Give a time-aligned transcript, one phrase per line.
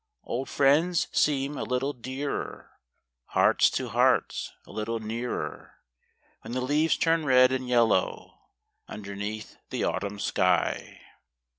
[0.01, 2.71] d Old 'friends seem a little dearer;
[3.25, 5.75] Hearts to Hearts a little nearer,
[6.43, 8.33] (ADhen the leases turn red and Ljello^
[8.87, 10.97] Underneath the Autumn shij.